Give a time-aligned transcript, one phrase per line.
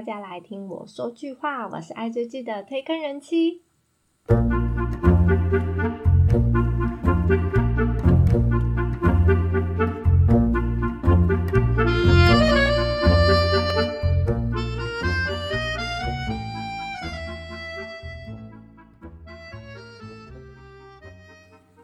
[0.00, 3.60] 大家来听我说句话，我是爱追剧的推坑人妻。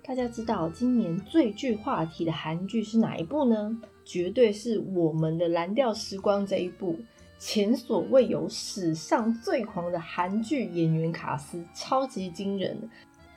[0.02, 3.78] 大家知道今年最具话题的韩剧是哪一部呢？
[4.06, 6.96] 绝对是我们的《蓝调时光》这一部，
[7.38, 12.88] 前所未有、史上最狂的韩剧演员卡司，超级惊人，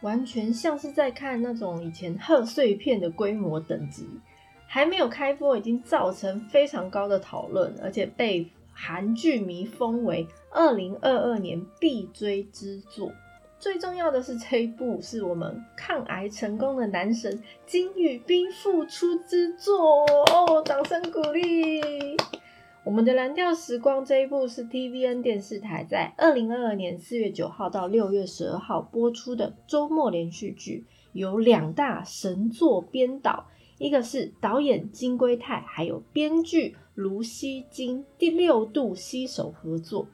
[0.01, 4.07] 完全像是在看那种以前贺岁片的规模等级。
[4.65, 13.11] 还没有开播，已经造成非常高的讨论，而且被韩剧迷封为二零二二年必追之作。
[13.57, 20.61] 最重要的是，这一部是我们抗癌成功的男神金宇彬复出之作哦！
[20.63, 22.15] 掌声鼓励！
[22.89, 33.45] 我们的《蓝调时光》这一部是 TVN 电视台在二零二二年四月九号到六月十二号播出的周末连续剧，有两大神作编导，
[33.77, 40.07] 一个是导演金圭泰，还有编剧卢锡金，第六度携手合作。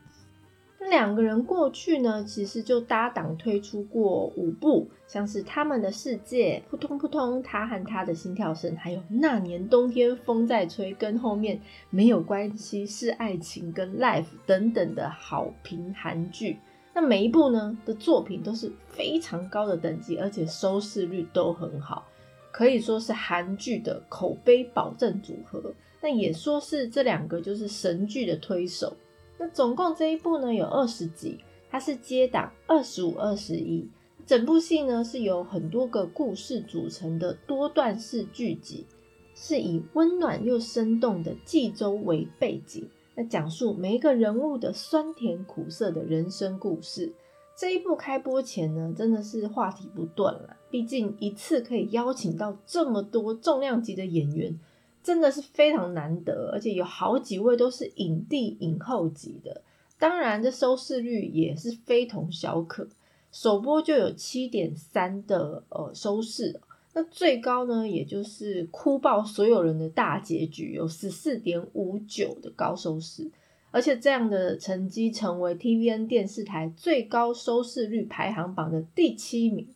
[0.89, 16.57] 两个人过去呢，其实就搭档推出过五部，像是《他们的世界》、扑通扑通、他和他的心跳声，还有那年冬天风在吹，跟后面没有关系是爱情跟 life 等等的好评韩剧。
[16.93, 22.07] 那每一部呢的作品都是非常高的等级，而且收视率都很好，
[22.51, 25.73] 可以说是韩剧的口碑保证组合。
[26.01, 28.95] 那也说是这两个就是神剧的推手。
[29.37, 33.87] 那总共这一部呢有二十集，它是接档二十五、二十一，
[34.25, 38.85] 整部戏呢是由很多个故事组成的多段式剧集，
[39.33, 47.13] 是以温暖又生动的冀州为背景，那讲述每一个人物的酸甜苦涩的人生故事。
[47.57, 54.59] 这一部开播前呢，真的是话题不断了，毕竟一次可以邀请到这么多重量级的演员。
[55.05, 59.61] 真的是非常难得，而且有好几位都是影帝影后级的。
[59.99, 62.89] 当然，这收视率也是非同小可，
[63.31, 66.59] 首播就有七点三的呃收视，
[66.93, 73.29] 那最高呢，也就是哭爆所有人的大结局，有十四点五九的高收视，
[73.69, 79.67] 而且这样的成绩成为 TVN 电视台最高收视率排行榜的第七名。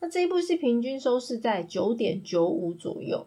[0.00, 3.26] 那这一部戏平均收视在九点九五左右。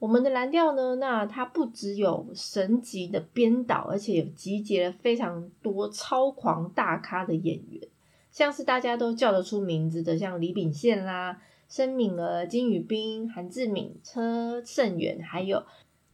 [0.00, 0.96] 我们的蓝调呢？
[0.96, 7.86] 那它不只有神级的编导，而且有集结了非常多超狂大咖的演员，
[8.30, 15.62] 像是大家都叫得出名字的，像李秉宪啦、申敏儿、金宇彬、韩志敏、车胜元，还有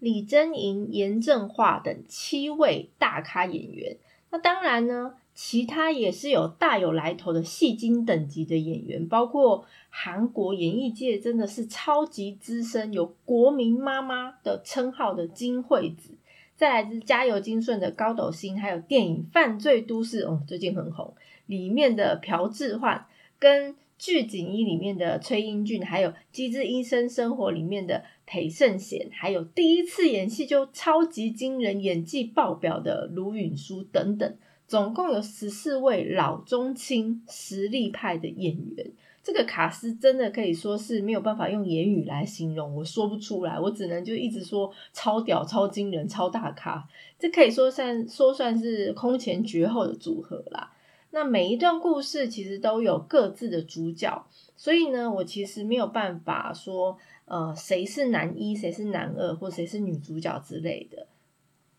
[0.01, 3.97] 李珍莹、严正化等七位大咖演员。
[4.31, 5.15] 那当然呢。
[5.39, 16.15] 其他也是有大有来头的戏精等级的演员，包括韩国演艺界真的是超级资深，有国民妈妈的称号的金惠子，
[16.57, 21.15] 再来自《加油金顺》的高斗星，还有电影《犯罪都市》哦，最近很红，
[21.45, 23.05] 里面的朴智焕，
[23.39, 34.35] 跟《巨警一》里面的崔英俊，还有《机智医生生活》里面的裴胜贤，还有第一次演戏就超级惊人、演技爆表的卢允书等等。
[34.67, 38.91] 总共有十四位老中青实力派的演员，
[39.23, 46.89] 这个卡斯真的可以说是没有办法用言语来形容，我说不出来，我只能就一直说超屌、超惊人、超大咖，
[47.19, 50.73] 这可以说算说算是空前绝后的组合啦。
[51.11, 54.27] 那每一段故事其实都有各自的主角，
[54.57, 61.07] 所以呢，我其实没有办法说，呃，谁是男一，谁是男二，或谁是女主角之类的。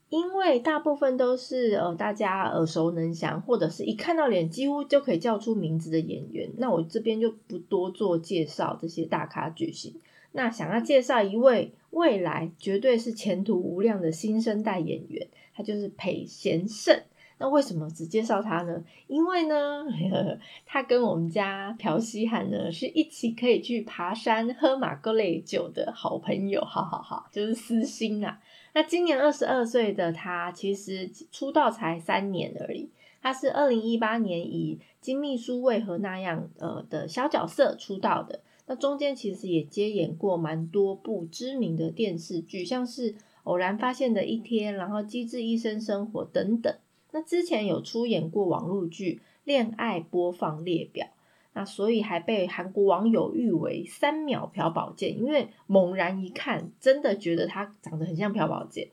[0.10, 9.94] 因为大部分都是呃大家耳熟能详，或者是一看到脸几乎就可以叫出名字的演员，那我这边就不多做介绍这些大咖巨星。
[10.32, 17.02] 那想要介绍一位未来绝对是前途无量的新生代演员，他就是裴贤胜。
[17.40, 18.84] 那为什么只介绍他呢？
[19.08, 19.86] 因为呢，
[20.66, 28.40] 他跟我们家朴熙汉呢是一起可以去爬山、喝马格雷酒的好朋友，好好好，就是私心啊。
[28.74, 32.90] 那今年二十二岁的他，其实出道才三年而已。
[33.22, 38.40] 他是二零一八年以《金秘书为何那样》呃的小角色出道的。
[38.68, 43.14] 那中间其实也接演过蛮多部知名的电视剧，像是
[43.44, 46.74] 《偶然发现的一天》，然后《机智医生生活》等等。
[47.18, 51.08] 那之前有出演过网络剧《恋爱播放列表》。
[51.54, 58.90] 那所以还被韩国网友誉为三秒朴宝剑，因为猛然一看，真的觉得他长得很像朴宝剑。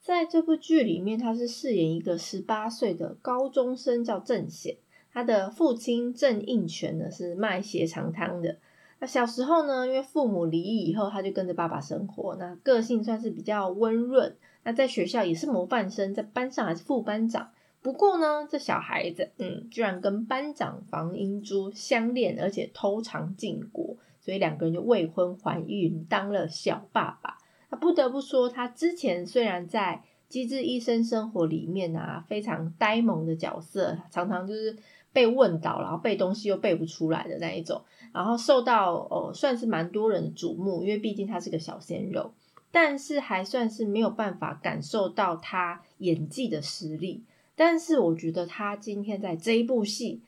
[0.00, 4.76] 在这部剧里面，他是饰演一个十八岁的高中生，叫郑显。
[5.12, 8.58] 他的父亲郑应权呢是卖血肠汤的。
[9.00, 12.34] 那小时候呢，因为父母离异以后，他就跟着爸爸生活。
[12.36, 14.36] 那个性算是比较温润。
[14.64, 17.50] 那在学校也是模范生，在班上还是副班长。
[17.80, 27.38] 不过呢，这小孩子，嗯，居然跟班长房英珠相恋，而且偷尝禁果，所以两个人就未婚怀孕，当了小爸爸。
[27.70, 34.76] 那不得不说，他之前虽然在《机智医生生活》里面啊，非常呆萌的角色，常常就是
[35.12, 37.82] 被问倒，然后背东西又背不出来的那一种，
[38.12, 42.32] 然后受到呃算是蛮多人的瞩目，因为毕竟他是个小鲜肉，
[42.70, 47.22] 但是还算是没有办法感受到他演技的实力。
[47.56, 50.20] 但是我觉得他今天在这一部戏。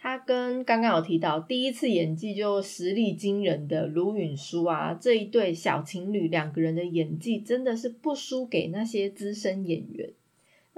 [0.00, 10.10] 他跟刚刚有提到第一次演技就实力惊人的卢允书啊，这一对小情侣两个人的演技真的是不输给那些资深演员。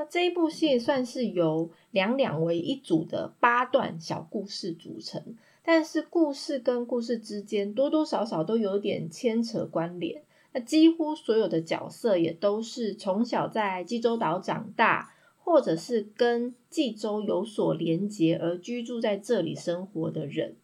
[0.00, 10.22] 那这一部戏算是由两两为一组的八段小故事组成，但是故事跟故事之间多多少少都有点牵扯关联。
[10.54, 15.12] 那几乎所有的角色也都是从小在济州岛长大。
[15.42, 20.54] 或者是跟济州有所连结而居住在这里生活的人，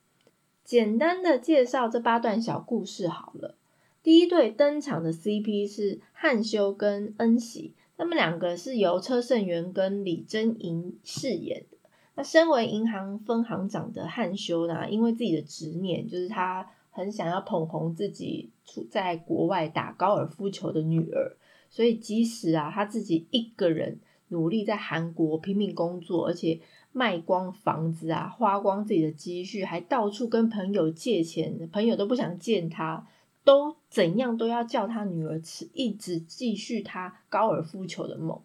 [0.62, 3.56] 简单的介绍这八段小故事好了。
[4.04, 11.78] 第一对登场的 CP 是汉修跟恩喜，他们两个是由车胜元跟李珍莹饰演的。
[12.14, 21.36] 那身为银行分行长的汉修呢，因为自己的执念，就是他很想要捧红自己处在国外打高尔夫球的女儿，
[21.70, 23.98] 所以即使啊他自己一个人。
[24.30, 26.58] 努力在韩国拼命工作，而且
[26.90, 33.06] 卖光房子啊，花光自己的积蓄，还到处跟朋友借钱，朋友都不想见他，
[33.46, 38.40] 都怎样都要叫他女儿吃，一直继续他高尔夫球的梦。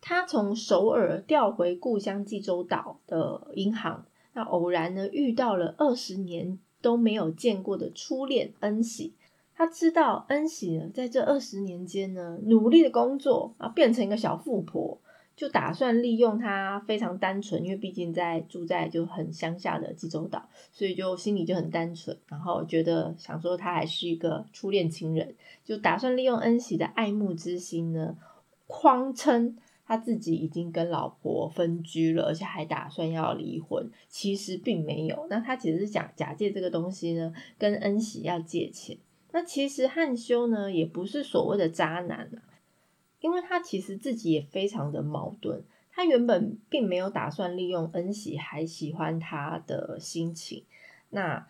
[0.00, 9.14] 他从首尔调回故乡济州岛的银行，那偶然呢遇到了二十年都没有见过的初恋恩喜。
[9.54, 15.00] 他知道恩喜呢，在这二十年间呢，努力的工作啊，变成一个小富婆，
[15.38, 28.16] 就打算利用他非常单纯，因为毕竟在住在就很乡下的济州岛，所以就心里就很单纯，然后觉得想说他还是一个初恋情人，就打算利用恩喜的爱慕之心呢，
[28.66, 29.56] 谎称
[29.86, 35.28] 他自己已经跟老婆分居了，而且还打算要离婚，其实并没有。
[35.30, 38.98] 那他其实是想假借这个东西呢，跟恩喜要借钱。
[39.30, 42.42] 那其实汉修呢，也不是所谓的渣男啊，
[43.20, 45.62] 因为他其实自己也非常的矛盾。
[45.90, 50.64] 他原本并没有打算利用恩喜还喜欢他的心情，
[51.10, 51.44] 那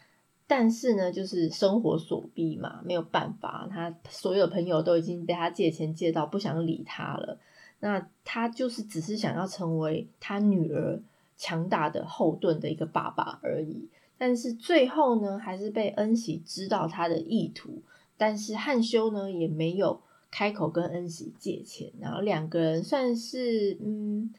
[0.46, 7.38] 但是呢，就是生活所逼嘛，没有办法，他所有朋友都已经被他借钱借到不想理他了。
[7.80, 11.02] 那他就是只是想要成为他女儿
[11.36, 13.90] 强大的后盾的一个爸爸而已。
[14.16, 17.82] 但是最后呢，还是被恩喜知道他的意图，
[18.16, 24.32] 但是汉修呢也没有开口跟恩喜借钱，然后两个人算是嗯，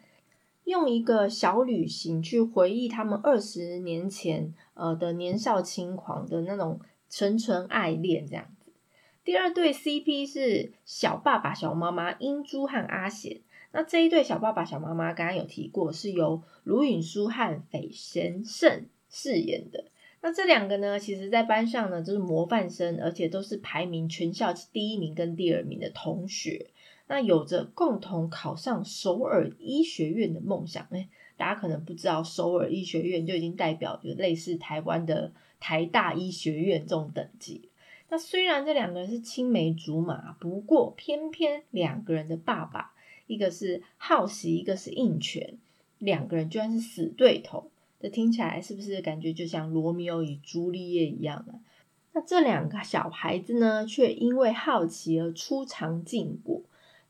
[0.63, 6.79] 用一个小旅行去回忆他们二十年前呃的年少轻狂的那种
[7.09, 8.71] 纯纯爱恋这样子。
[9.23, 13.41] 第二对 CP 是小爸爸小妈妈英珠和阿贤，
[13.71, 18.85] 那这一对小爸爸小妈妈刚刚有提过，是由卢允书和斐贤胜。
[19.11, 19.85] 饰演的
[20.21, 26.67] 那这两个呢，其实在班上呢，就是模范生，而且都是排名全校第一名跟第二名的同学。
[27.07, 30.87] 那有着共同考上首尔医学院的梦想。
[30.91, 31.07] 哎，
[31.37, 37.69] 大家可能不知道，首尔医学院就已经代表就类似台湾的台大医学院这种等级。
[38.09, 42.93] 那虽然这两个人是青梅竹马，不过偏偏两个人的爸爸，
[43.25, 45.57] 一个是好喜，一个是应权，
[45.97, 47.71] 两个人居然是死对头。
[47.99, 51.59] 这听起来是不是感觉就像罗密欧与朱丽叶一样啊？
[52.13, 56.61] 那这两个小孩子呢，却因为好奇而出尝禁果，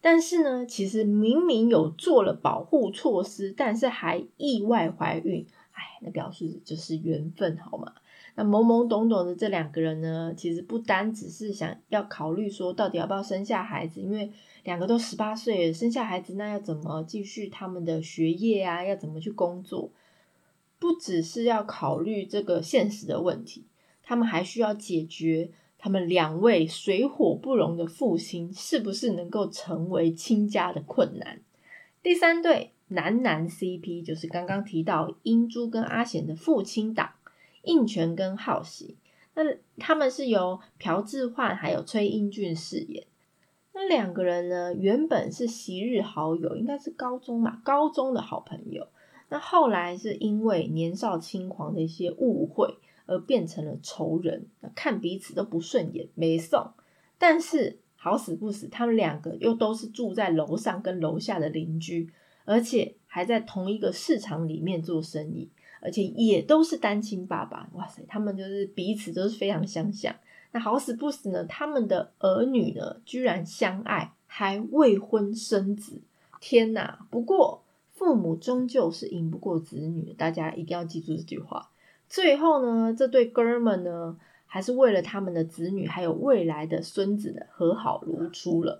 [0.02, 7.94] 但是呢，其实明明有做了保护措施，但是还意外怀孕，哎，那表示就是缘分好吗？
[8.36, 14.32] 那懵懵懂懂的这两个人呢，其实不单只是想要考虑说到底要不要生下孩子，因为
[14.64, 18.84] 两个都十八岁，生下孩子那要怎么继续他们的学业啊？
[18.84, 19.92] 要怎么去工作？
[20.80, 23.66] 不只是要考虑这个现实的问题，
[24.02, 31.42] 他们还需要解决他们两位水火不容的父亲是不是能够成为亲家的困难。
[32.02, 37.12] 第三对男男 CP 就是刚刚提到英珠跟阿贤的父亲档，
[37.64, 38.96] 应权跟浩喜，
[39.36, 39.44] 那
[39.78, 43.06] 他们是由朴智焕还有崔英俊饰演。
[43.74, 48.88] 那两个人呢，原本是昔日好友，应该是高中嘛，高中的好朋友。
[49.30, 56.72] 那后来是因为年少轻狂的一些误会，而变成了仇人，看彼此都不顺眼，没送。
[57.18, 62.10] 但是好死不死，他们两个又都是住在楼上跟楼下的邻居，
[62.46, 65.50] 而且还在同一个市场里面做生意，
[65.82, 67.70] 而且也都是单亲爸爸。
[67.74, 70.16] 哇塞，他们就是彼此都是非常相像。
[70.52, 71.44] 那好死不死呢？
[71.46, 76.02] 他们的儿女呢，居然相爱，还未婚生子！
[76.40, 77.06] 天哪！
[77.12, 77.64] 不过
[78.00, 81.70] 父母终究是赢不过子女，大家一定要记住这句话。
[82.08, 88.80] 最后呢，这对哥们呢，还是为了他们的子女还有未来的孙子的和好如初了。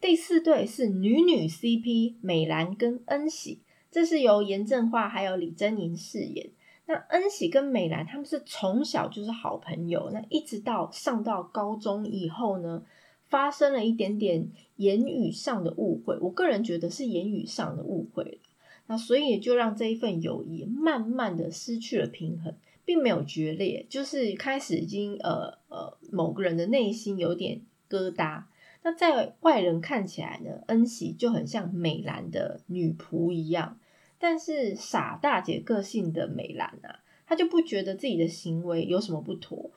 [0.00, 3.58] 第四对是女女 CP，美兰跟恩喜，
[3.90, 6.50] 这是由严正化还有李珍莹饰演。
[6.86, 12.84] 那恩喜跟美兰他们是从小就是好朋友，那一直到上到高中以后呢，
[13.30, 16.18] 发生了一点点言语上的误会。
[16.20, 18.40] 我个人觉得是言语上的误会
[18.86, 28.42] 那所以就让这一份友谊慢慢的失去了平衡，并没有决裂，就是开始已经呃呃某个人的内心有点疙瘩。
[28.82, 33.78] 那在外人看起来呢，恩喜就很像美兰的女仆一样。
[34.18, 39.70] 但是傻大姐个性的美兰啊，她就不觉得自己的行为有什么不妥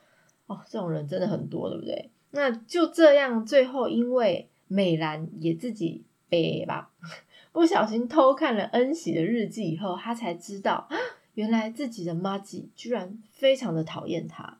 [0.46, 0.60] 哦。
[0.68, 2.10] 这种人真的很多，对不对？
[2.34, 6.90] 那就这样，最后因为美兰也自己背吧，
[7.52, 10.88] 不小心偷看了恩喜的日记以后，她才知道，
[11.34, 14.58] 原来自己的妈吉居然非常的讨厌她。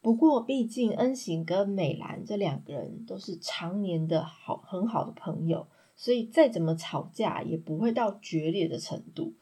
[0.00, 5.66] 不过，毕竟恩喜跟美兰这两个人都是常年的好很好的朋友。
[5.98, 9.32] 所以再怎么吵架也不会到决裂的程度。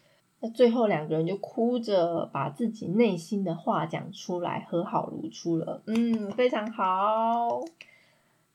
[0.44, 5.82] 那最后两个人就哭着把自己内心的话讲出来，和好如初了。
[5.86, 7.64] 嗯，非常好。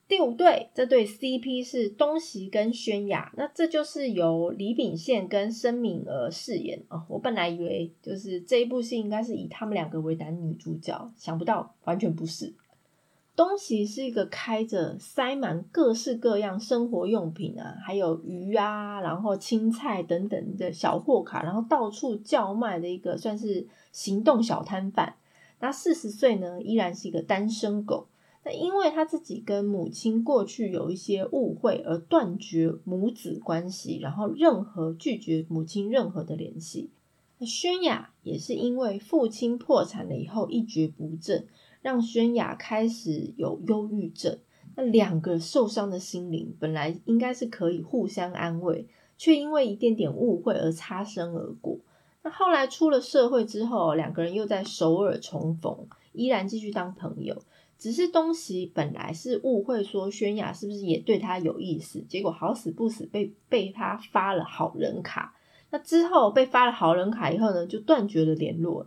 [0.06, 7.02] 第五对，这对 CP 是东席跟宣雅，那这就是由李秉宪跟申敏儿饰演哦。
[7.08, 12.54] 我本来以为就是这一部戏应该是以他们两个为男女主角，想不到完全不是。
[13.40, 25.14] 东西是一个开着塞满各式各样生活用品啊，还有鱼啊，然后青菜等等的小货卡，然后到处叫卖的一个算是行动小摊贩。
[25.58, 28.08] 那四十岁呢，依然是一个单身狗。
[28.44, 36.90] 那因为他自己跟母亲过去有一些误会，而断绝母子关系，然后任何拒绝母亲任何的联系。
[37.38, 41.46] 那轩雅也是因为父亲破产了以后一蹶不振。
[41.82, 44.38] 让轩雅开始有忧郁症，
[44.76, 51.78] 那两个受伤的心灵本来应该是可以互相安慰，却因为一点点误会而擦身而过。
[52.22, 57.42] 那后来出了社会之后，两个人又在首尔重逢，依然继续当朋友。
[57.78, 65.34] 只是东西本来是误会说轩雅是不是也对他有意思，结果好死不死被被他发了好人卡。
[65.70, 68.86] 那之后被发了好人卡以后呢，就断绝了联络。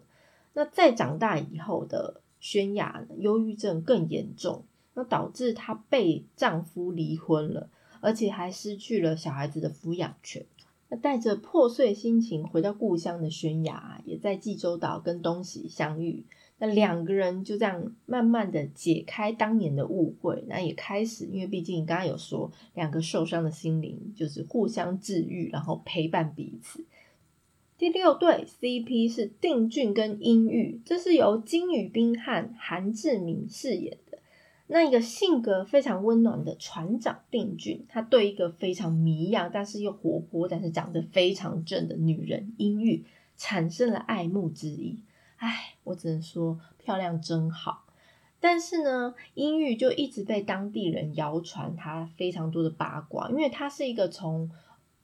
[0.54, 2.22] 那在长大以后的。
[2.44, 7.70] 宣雅忧郁症更严重，那导致她被丈夫离婚了，
[8.02, 10.46] 而且还失去了小孩子的抚养权。
[10.90, 16.26] 那带着破碎心情回到故乡的宣雅，也在济州岛跟东喜相遇。
[16.58, 26.86] 那两个人就这样慢慢的解开当年的误会，那也开始，因为毕竟刚刚有说，两个受伤的心灵就是互相治愈，然后陪伴彼此。
[27.84, 34.20] 第六对 CP 是定俊跟殷玉，这是由金宇彬和韩志明饰演的。
[34.68, 43.04] 那一个性格非常温暖的船长定俊，他对一个非常迷样但是又活泼，但是长得非常正的女人殷玉
[43.36, 45.02] 产生了爱慕之意。
[45.36, 47.84] 唉，我只能说漂亮真好。
[48.40, 54.50] 但是呢，殷玉就一直被当地人谣传她非常多的八卦，因为她是一个从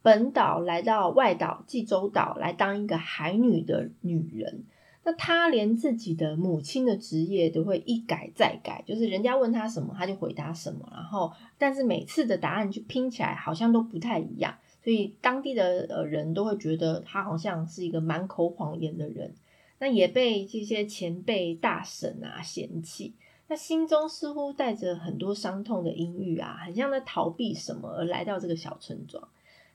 [0.01, 4.63] 本岛来到外岛济州岛来当一个海女的女人，
[5.03, 19.33] 那她连自己的母亲的职业都会一改再改，就是人家问她什么，她就回答什么，然后但是每次的答案就拼起来好像都不太一样，所以当地的呃人都会觉得她好像是一个满口谎言的人，
[19.79, 23.13] 那也被这些前辈大婶啊嫌弃，
[23.49, 29.21] 那心中似乎带着很多伤痛的阴郁啊，很像在逃避什么而来到这个小村庄。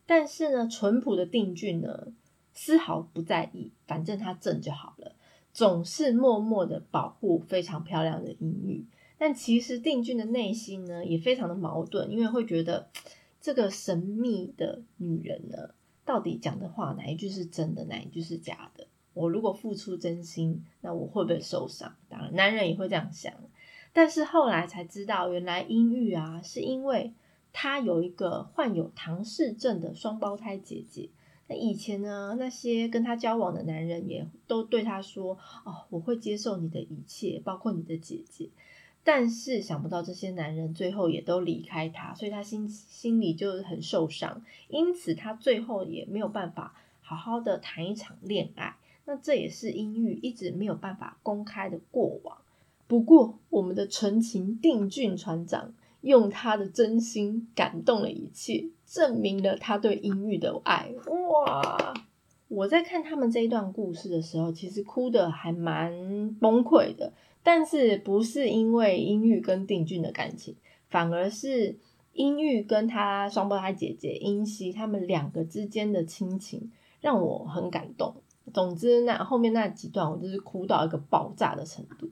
[0.06, 2.08] 但是呢，淳朴的定俊呢，
[2.52, 5.14] 丝毫不在意，反正他正就好了，
[5.52, 8.84] 总是默默的保护非常漂亮的音域。
[9.16, 12.88] 但其实定俊的内心呢，也非常的矛盾，因为会觉得
[13.40, 15.70] 这个神秘的女人呢，
[16.04, 18.87] 到底讲的话哪一句是真的，哪一句是假的？
[19.14, 21.96] 我如果付出真心，那我会不会受伤？
[22.11, 23.32] 当然，男人也会这样想。
[23.94, 27.14] 但是后来才知道，原来音域啊，是因为。
[27.54, 31.08] 他有一个患有唐氏症的双胞胎姐姐。
[31.46, 38.50] 那以前呢，那些跟他交往的男人也都对他说：“哦，我会接受你的一切，包括你的姐姐。”
[39.04, 44.42] 但是想不到这些男人最后也都离开他，所以他心心里就很受伤。
[44.68, 48.76] 因此他最后也没有办法好好的谈一场恋爱。
[49.04, 52.38] 那这也是英玉一直没有办法公开的过往。
[52.87, 60.90] 不过我们的纯情定俊船长用他的真心感动了一切，证明了他对英玉的爱。
[61.08, 61.94] 哇！
[62.49, 65.90] 我在看他们这一段故事的时候，其实哭的还蛮
[66.34, 67.12] 崩溃的。
[67.42, 70.54] 但是不是因为英玉跟定俊的感情，
[70.88, 71.76] 反而是
[72.12, 76.70] 英玉跟他双胞胎姐姐英熙他们两个之间的亲情
[77.00, 78.14] 让我很感动。
[78.52, 82.11] 总之，那后面那几段我就是哭到一个爆炸的程度。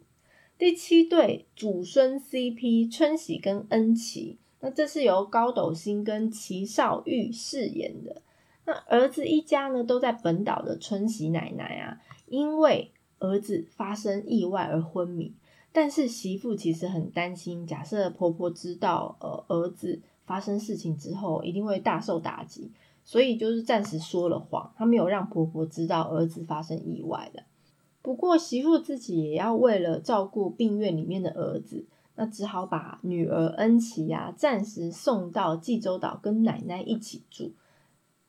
[0.63, 8.23] 第七对祖孙 CP 春喜跟恩琪，那这是由高斗星跟齐少玉饰演的。
[8.65, 12.93] 那儿子一家呢都在本岛的春喜奶奶啊，因为。
[13.19, 15.35] 儿子发生意外而昏迷，
[15.73, 17.67] 但是媳妇其实很担心。
[17.67, 22.71] 假设婆婆知道，呃，儿子发生事情之后，一定会大受打击，
[23.05, 27.43] 所以就是暂时说了谎，她没有让婆婆知道儿子发生意外的。
[28.03, 37.53] 不过媳妇自己也要为了照顾病院里面的儿子，那只好把女儿恩琪呀暂时送到济州岛跟奶奶一起住。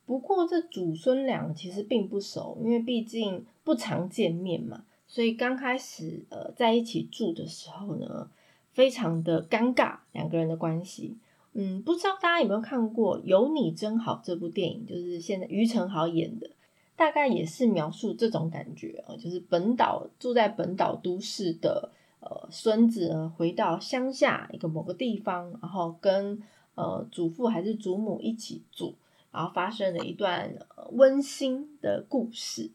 [0.06, 8.30] 不过这祖孙俩其实并不熟，因为毕竟不常见面嘛，所以刚开始呃在一起住的时候呢，
[8.72, 11.16] 非常的尴尬两个人的关系。
[11.54, 16.50] 嗯，不知道大家有没有看过《有你真好》这部电影，就是现在于承豪演的，
[16.96, 26.42] 大概也是描述这种感觉啊，就是本岛住在本岛都市的呃孙子呢，回到乡下一个某个地方，然后跟
[26.74, 28.94] 呃祖父还是祖母一起住。
[29.36, 30.54] 然后发生了一段
[30.92, 32.70] 温馨的故事。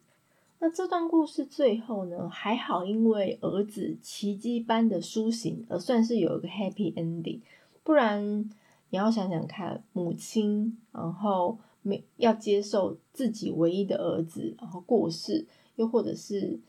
[0.59, 7.39] 那这段故事最后呢，还好，因为儿子奇迹般的苏醒，而算是有一个 happy ending。
[7.81, 8.49] 不然
[8.89, 16.59] 你要想想看，母亲然后没要接受自己唯一的儿子然后过世，又或者是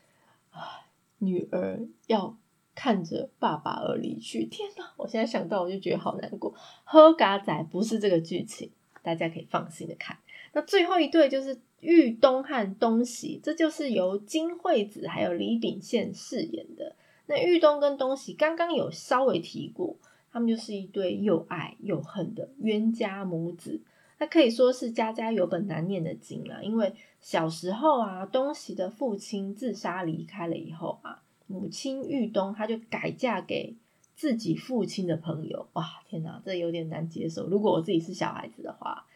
[1.19, 2.37] 女儿要
[2.75, 4.45] 看着爸爸而离去。
[4.45, 4.93] 天哪！
[4.97, 6.53] 我现在想到我就觉得好难过。
[6.83, 8.71] 喝嘎仔不是这个剧情。
[9.03, 10.15] 大家可以放心的看。
[10.53, 16.95] 那最后一对就是玉东和东喜，这就是由金惠子还有李秉宪饰演的。
[17.25, 19.95] 那玉东跟东喜刚刚有稍微提过，
[20.31, 23.81] 他们就是一对又爱又恨的冤家母子。
[24.21, 26.61] 那可以说是家家有本难念的经啊。
[26.61, 33.75] 因为小时候啊，东西的父亲自杀离开了以后啊，母亲玉东她就改嫁给。
[34.13, 37.47] 自己父亲的朋友，哇，天哪，这有点难接受。
[37.47, 39.07] 如果我自己是小孩子的话，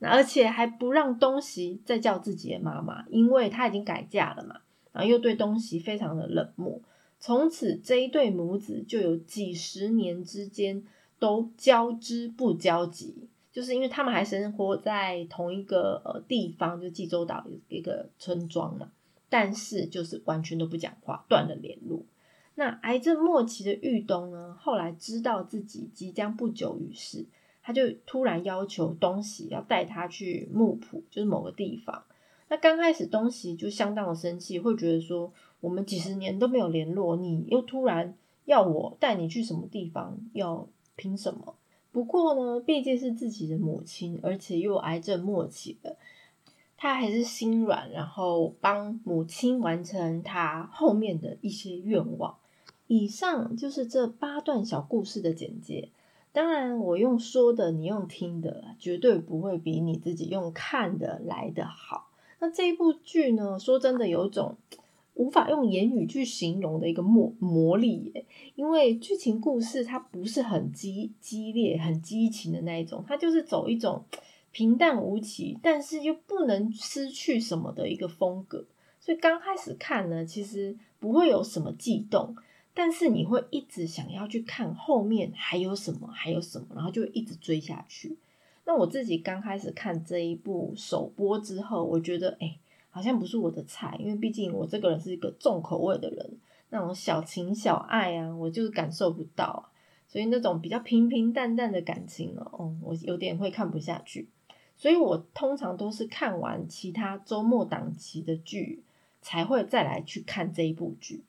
[0.00, 4.56] 那而且还不让东西再叫自己的妈妈，因为他已经改嫁了嘛，
[4.90, 6.80] 然后又对东西非常的冷漠。
[7.20, 10.82] 从此这一对母子就有几十年之间
[11.20, 18.92] 都交织不交集，就是因为他们还生活在同一个呃地方，就济州岛一个村庄嘛，
[19.28, 22.00] 但是就是完全都不讲话，断了联络。
[22.54, 24.56] 那癌症末期的玉东呢？
[24.60, 27.26] 后来知道自己即将不久于世，
[27.60, 32.04] 他就突然要求东西要带他去木浦，就是某个地方。
[32.46, 41.56] 那刚开始东西就相当的生气，会觉得说我们几十年都没有联络，你又突然要我带你去什么地方，要凭什么？
[41.90, 45.96] 不过呢，毕竟是自己的母亲，而且又癌症末期了，
[46.76, 52.36] 他还是心软，然后帮母亲完成他后面的一些愿望。
[52.86, 55.90] 以上就是这八段小故事的简介。
[56.30, 62.10] 当然，我用说的，你用听的，绝对不会比你自己用看的来的好。
[62.38, 64.56] 那这一部剧呢，说真的，有种
[65.18, 68.24] 无法用言语去形容的一个魔魔力耶。
[68.54, 74.04] 因为剧情故事它不是很激激烈、很激情的那一种，它就是走一种
[74.52, 78.64] 平淡无奇，但是又不能失去什么的一个风格。
[79.00, 82.34] 所以刚开始看呢，其实不会有什么悸动。
[82.74, 88.16] 但是你会一直想要去看后面还有什么，还有什么，然后就一直追下去。
[88.64, 92.56] 那我自己刚开始看这一部首播之后，我觉得哎，
[92.98, 96.36] 好像不是我的菜，因为毕竟我这个人是一个重口味的人，
[96.70, 99.70] 那种小情小爱啊，我就是感受不到。
[100.08, 104.28] 所以那种比较平平淡淡的感情哦，我有点会看不下去。
[104.76, 108.82] 所以我通常都是看完其他周末档期的剧，
[109.22, 111.22] 才会再来去看这一部剧。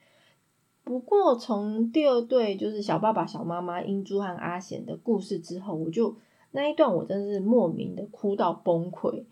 [0.84, 6.16] 不过，从第二对就是小爸爸、小妈妈英珠和阿贤的故事之后，我就
[6.50, 9.24] 那一段我真的是莫名的哭到崩溃。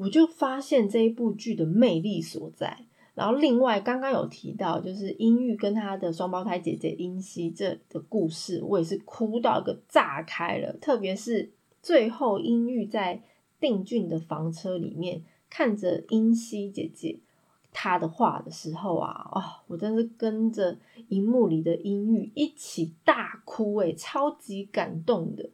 [0.00, 2.86] 我就发现这一部剧的魅力所在。
[3.14, 10.72] 然后另外刚刚有提到，就是英玉跟他的双胞胎姐姐英熙这的故事，我也是哭到一个炸开了。
[10.80, 13.22] 特别是最后英玉在
[13.60, 17.20] 定俊的房车里面看着英熙姐姐
[17.70, 25.50] 她的画的时候啊，哦，我真是跟着荧幕里的英玉一起大哭，诶超级感动的。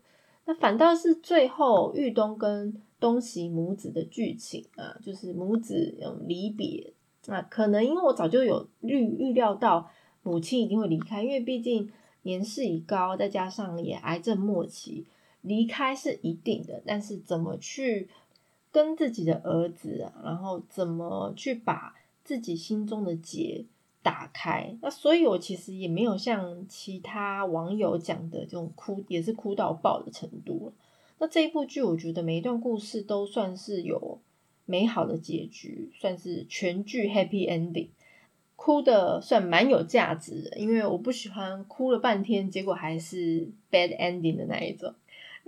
[0.46, 6.92] 那反倒是最后玉东跟东喜母子的剧情啊，就是母子有离别。
[7.26, 9.90] 那可能因为我早就有预预料到
[10.22, 11.90] 母亲一定会离开，因为毕竟
[12.22, 15.04] 年事已高，再加上也癌症末期，
[15.42, 16.80] 离开是一定的。
[16.86, 18.08] 但是怎么去
[18.70, 23.64] 跟自己的儿子，然后怎么去把自己心中的结
[24.06, 24.72] 打开？
[24.80, 30.72] 那所以我其实也没有像其他网友讲的这种哭，也是哭到爆的程度。
[31.18, 34.20] 那这一部剧，我觉得每一段故事都算是有。
[34.68, 37.86] 美好的结局算是全剧 happy ending，
[38.56, 44.92] 哭的算蛮有价值的，因为我不喜欢哭了半天，结果还是 bad ending 的那一种。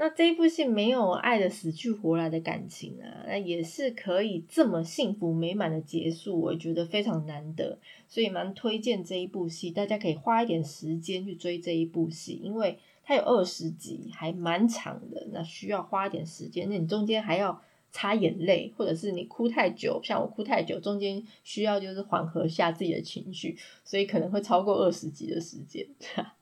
[0.01, 17.61] 那这一部戏没有爱的死去活来的感情啊，那也是可以这么幸福美满的结束，我觉得非常难得，所以蛮推荐这一部戏，大家可以花一点时间去追这一部戏，因为它有二十集，还蛮长的，那需要花一点时间，那你中间还要。
[17.91, 25.87] 擦眼泪，或者是你哭太久，像我哭太久，中间需要就是缓和下自己的情绪，所以可能会超过二十集的时间。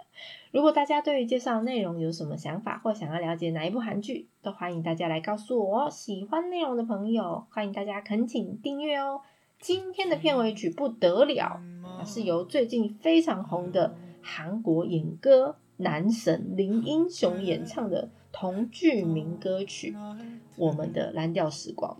[0.57, 5.91] 如果大家对于介绍内容有什么想法，或想要了解哪一部韩剧，都欢迎大家来告诉我。
[5.91, 9.21] 喜欢内容的朋友，欢迎大家恳请订阅哦。
[9.61, 11.61] 今天的片尾曲不得了，
[12.07, 18.09] 是由最近非常红的韩国演歌男神林英雄演唱的。
[18.33, 19.93] 同剧名歌曲
[20.57, 21.99] 《我们的蓝调时光》，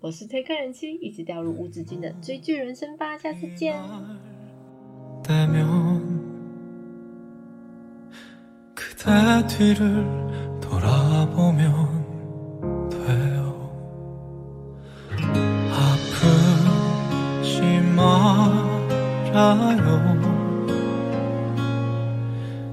[0.00, 3.76] 我是推坑人妻，一直掉入无止境的追剧人生吧，下次见。
[9.06, 9.12] 제
[9.46, 10.04] 뒤를
[10.60, 11.70] 돌아보면
[12.90, 13.70] 돼요.
[15.70, 17.60] 아프지
[17.94, 18.26] 말아요.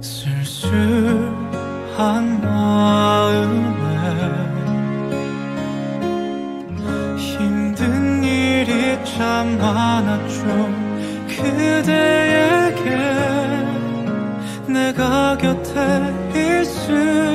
[0.01, 1.21] 슬슬한
[2.41, 3.85] 마음에
[7.15, 10.41] 힘든 일이 참 많았죠.
[11.27, 12.97] 그대에게
[14.67, 16.22] 내가 곁에
[16.85, 17.32] 是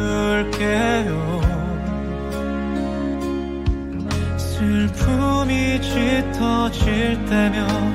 [0.00, 1.40] 손잡아줄게요.
[4.36, 7.89] 슬픔이 짙어질 때면